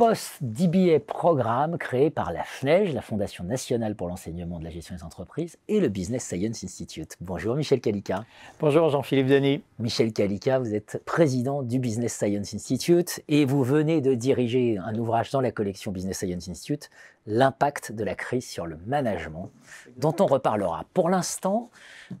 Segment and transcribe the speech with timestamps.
[0.00, 5.02] post-DBA programme créé par la FNEJ, la Fondation nationale pour l'enseignement de la gestion des
[5.02, 7.18] entreprises, et le Business Science Institute.
[7.20, 8.24] Bonjour Michel Calica.
[8.60, 9.62] Bonjour Jean-Philippe Denis.
[9.78, 14.94] Michel Calica, vous êtes président du Business Science Institute et vous venez de diriger un
[14.94, 16.88] ouvrage dans la collection Business Science Institute,
[17.26, 19.50] L'impact de la crise sur le management,
[19.98, 20.86] dont on reparlera.
[20.94, 21.68] Pour l'instant,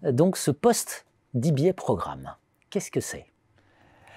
[0.02, 2.34] donc ce post-DBA programme,
[2.68, 3.29] qu'est-ce que c'est?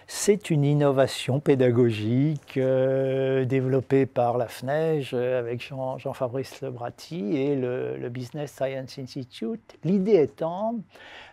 [0.07, 8.09] C'est une innovation pédagogique euh, développée par la FNEJ euh, avec Jean-Fabrice Lebratti et le,
[8.09, 9.77] Business Science Institute.
[9.83, 10.75] L'idée étant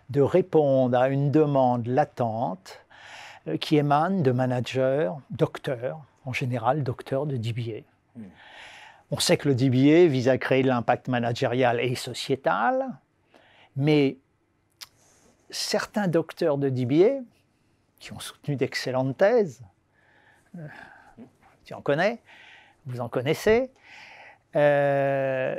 [0.09, 2.79] de répondre à une demande latente
[3.47, 7.81] euh, qui émane de managers, docteurs, en général docteurs de DBA.
[8.15, 8.23] Hmm.
[9.11, 12.85] On sait que le DBA vise à créer de l'impact managérial et sociétal,
[13.75, 14.17] mais
[15.49, 17.19] certains docteurs de DBA,
[18.01, 19.61] qui ont soutenu d'excellentes thèses.
[20.57, 20.67] Euh,
[21.63, 22.19] tu en connais,
[22.85, 23.71] vous en connaissez,
[24.55, 25.55] euh,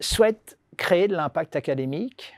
[0.00, 2.34] souhaitent créer de l'impact académique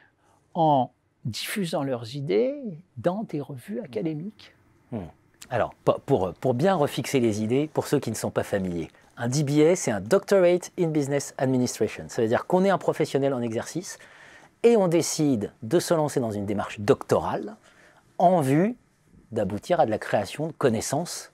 [0.53, 0.91] en
[1.25, 2.61] diffusant leurs idées
[2.97, 4.53] dans des revues académiques.
[4.91, 5.07] Hmm.
[5.49, 5.75] Alors,
[6.07, 9.77] pour, pour bien refixer les idées, pour ceux qui ne sont pas familiers, un DBA,
[9.77, 12.05] c'est un Doctorate in Business Administration.
[12.09, 13.99] Ça veut dire qu'on est un professionnel en exercice
[14.63, 17.57] et on décide de se lancer dans une démarche doctorale
[18.19, 18.77] en vue
[19.33, 21.33] d'aboutir à de la création de connaissances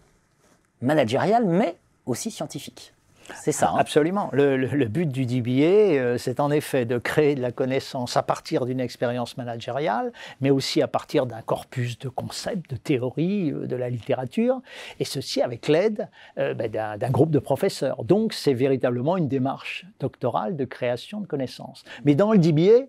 [0.81, 2.93] managériales, mais aussi scientifiques.
[3.35, 3.71] C'est ça.
[3.71, 3.77] Hein.
[3.79, 4.31] Absolument.
[4.33, 8.67] Le, but du DBA, euh, c'est en effet de créer de la connaissance à partir
[8.67, 13.77] d'une expérience managériale, mais aussi à partir d'un corpus de concepts, de théories, euh, de
[13.77, 14.61] la littérature,
[15.01, 18.05] et ceci avec l'aide euh, ben, d'un groupe de professeurs.
[18.05, 21.85] Donc, c'est véritablement une démarche doctorale de création de connaissances.
[22.05, 22.87] Mais dans le DBA,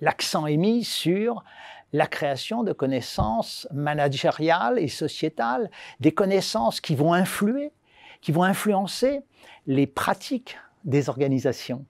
[0.00, 1.44] l'accent est mis sur
[1.96, 7.72] la création de connaissances managériales et sociétales, des connaissances qui vont influer,
[8.20, 9.22] qui vont influencer
[9.66, 11.86] les pratiques des organisations.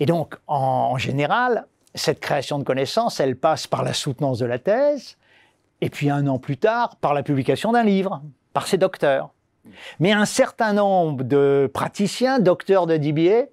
[0.00, 4.58] Et donc, en, général, cette création de connaissances, elle passe par la soutenance de la
[4.58, 5.16] thèse,
[5.80, 8.20] et puis un an plus tard, par la publication d'un livre,
[8.52, 9.30] par ses docteurs.
[10.00, 13.44] Mais un certain nombre de praticiens, docteurs de DBA,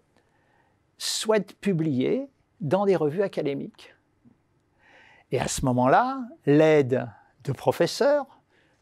[0.98, 2.30] souhaitent publier
[2.62, 3.94] dans des revues académiques.
[5.32, 7.08] Et à ce moment-là, l'aide
[7.44, 8.26] de professeurs,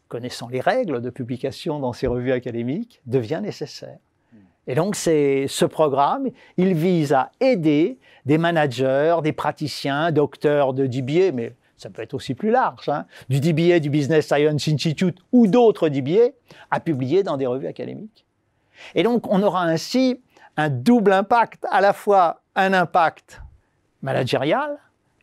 [0.08, 3.98] connaissant les règles de publication dans ces revues académiques, devient nécessaire.
[4.66, 11.32] Et donc, ce programme, il vise à aider des managers, des praticiens, docteurs de DBA,
[11.32, 15.46] mais ça peut être aussi plus large, hein, du DBA, du Business Science Institute ou
[15.46, 16.32] d'autres DBA,
[16.70, 18.26] à publier dans des revues académiques.
[18.94, 20.20] Et donc, on aura ainsi
[20.56, 23.40] un double impact, à la fois un impact
[24.02, 24.78] managérial,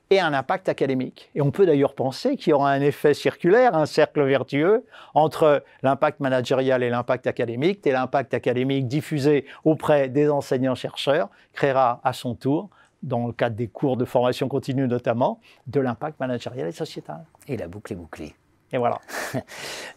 [0.10, 1.30] et un impact académique.
[1.36, 5.64] Et on peut d'ailleurs penser qu'il y aura un effet circulaire, un cercle vertueux entre
[5.84, 12.36] l'impact managérial et l'impact académique, et l'impact académique diffusé auprès des enseignants-chercheurs créera à son
[12.36, 12.70] tour
[13.04, 17.24] dans le cadre des cours de formation continue notamment, de l'impact managérial et sociétal.
[17.48, 18.36] Et la boucle est bouclée.
[18.76, 19.00] Et voilà.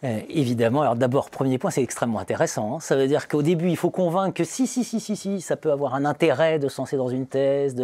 [0.05, 2.77] Euh, évidemment, alors d'abord, premier point, c'est extrêmement intéressant.
[2.77, 2.81] Hein.
[2.81, 5.57] Ça veut dire qu'au début, il faut convaincre que si, si, si, si, si, ça
[5.57, 7.75] peut avoir un intérêt de se lancer dans une thèse,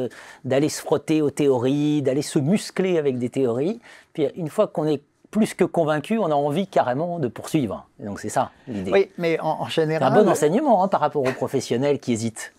[0.44, 3.80] d'aller se frotter aux théories, d'aller se muscler avec des théories.
[4.12, 5.02] Puis une fois qu'on est
[5.32, 7.84] plus que convaincu, on a envie carrément de poursuivre.
[7.98, 8.92] donc c'est ça l'idée.
[8.92, 10.12] Oui, mais en, général.
[10.12, 12.52] C'est un bon enseignement hein, par rapport aux professionnels qui hésitent.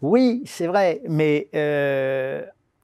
[0.00, 2.42] Oui, c'est vrai, mais euh,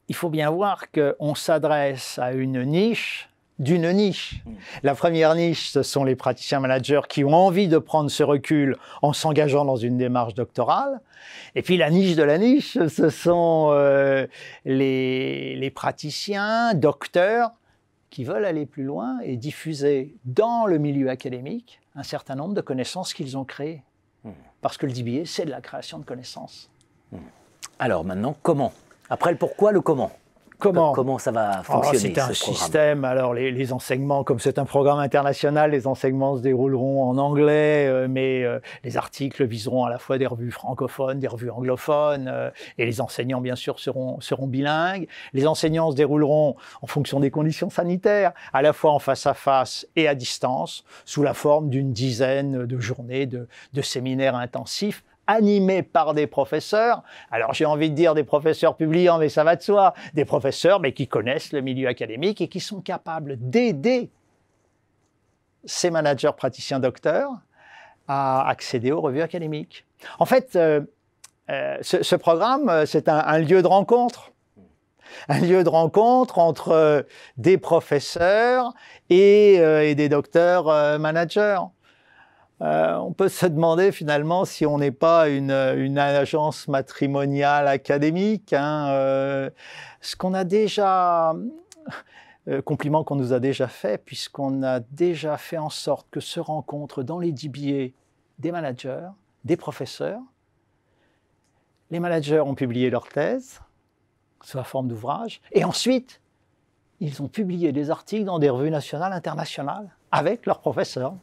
[0.09, 3.30] il faut bien voir qu'on s'adresse à une niche
[3.61, 4.43] d'une niche.
[4.45, 4.53] Mm.
[4.83, 8.77] La première niche, ce sont les praticiens managers qui ont envie de prendre ce recul
[9.03, 11.01] en s'engageant dans une démarche doctorale.
[11.55, 14.27] Et puis la niche de la niche, ce sont euh,
[14.65, 17.51] les, les praticiens, docteurs,
[18.09, 22.61] qui veulent aller plus loin et diffuser dans le milieu académique un certain nombre de
[22.61, 23.83] connaissances qu'ils ont créées.
[24.25, 24.31] Mm.
[24.63, 26.71] Parce que le DBA, c'est de la création de connaissances.
[27.13, 27.19] Mm.
[27.79, 28.73] Alors maintenant, comment?
[29.11, 30.13] Après le pourquoi, le comment?
[30.61, 33.05] Comment Comment ça va oh, fonctionner C'est un système.
[33.05, 38.07] Alors les, enseignements, comme c'est un programme international, les enseignements se dérouleront en anglais, euh,
[38.09, 42.51] mais euh, les articles viseront à la fois des revues francophones, des revues anglophones, euh,
[42.79, 45.09] et les enseignants bien sûr seront seront bilingues.
[45.33, 49.35] Les enseignants se dérouleront en fonction des conditions sanitaires, à la fois en face à
[49.35, 55.03] face et à distance, sous la forme d'une dizaine de journées de, de séminaires intensifs
[55.27, 57.03] animés par des professeurs.
[57.31, 59.95] Alors j'ai envie de dire des professeurs publiants, mais ça va de soi.
[60.15, 64.11] Des professeurs, mais qui connaissent le milieu académique et qui sont capables d'aider
[65.65, 67.31] ces managers praticiens docteurs
[68.09, 69.87] à accéder aux revues académiques.
[70.19, 70.81] En fait, euh,
[71.51, 74.33] euh, ce, programme, euh, c'est un, lieu de rencontre.
[75.29, 77.05] Un lieu de rencontre entre
[77.37, 78.73] des professeurs
[79.09, 81.59] et des docteurs managers
[82.63, 88.53] euh, on peut se demander finalement si on n'est pas une, agence matrimoniale académique.
[88.53, 89.51] Hein, euh,
[90.01, 91.35] ce qu'on a déjà,
[92.49, 96.39] euh, compliment qu'on nous a déjà fait, puisqu'on a déjà fait en sorte que se
[96.39, 97.95] rencontrent dans les DBA
[98.39, 99.09] des managers,
[99.45, 100.21] des professeurs.
[101.91, 103.61] Les managers ont publié leur thèse
[104.43, 106.21] sous la forme d'ouvrage, et ensuite,
[107.01, 111.15] ils ont publié des articles dans des revues nationales, internationales, avec leurs professeurs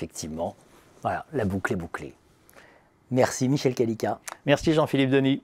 [0.00, 0.56] effectivement,
[1.02, 2.14] voilà, la boucle est bouclée.
[3.10, 4.20] Merci Michel Calica.
[4.46, 5.42] Merci Jean-Philippe Denis.